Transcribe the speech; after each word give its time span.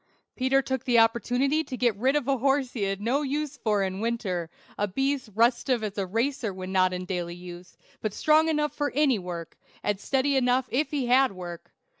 Peter 0.35 0.63
took 0.63 0.85
the 0.85 0.97
opportunity 0.97 1.63
to 1.63 1.77
get 1.77 1.95
rid 1.95 2.15
of 2.15 2.27
a 2.27 2.37
horse 2.39 2.73
he 2.73 2.81
had 2.81 2.99
no 2.99 3.21
use 3.21 3.57
for 3.57 3.83
in 3.83 3.99
winter; 3.99 4.49
a 4.75 4.87
beast 4.87 5.29
restive 5.35 5.83
as 5.83 5.95
a 5.95 6.07
racer 6.07 6.51
when 6.51 6.71
not 6.71 6.91
in 6.91 7.05
daily 7.05 7.35
use, 7.35 7.77
but 8.01 8.11
strong 8.11 8.49
enough 8.49 8.73
for 8.73 8.89
any 8.95 9.19
work, 9.19 9.59
and 9.83 9.99
steady 9.99 10.35
enough 10.35 10.65
if 10.71 10.89
he 10.89 11.05
had 11.05 11.33
work. 11.33 11.71